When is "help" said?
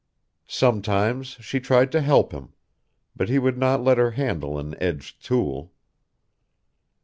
2.01-2.31